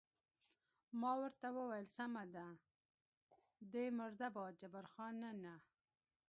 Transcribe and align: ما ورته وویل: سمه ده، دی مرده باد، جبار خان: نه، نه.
ما 1.01 1.11
ورته 1.21 1.47
وویل: 1.57 1.87
سمه 1.97 2.23
ده، 2.35 2.45
دی 3.71 3.85
مرده 3.97 4.27
باد، 4.35 4.53
جبار 4.61 4.85
خان: 4.93 5.13
نه، 5.23 5.31
نه. 5.43 5.53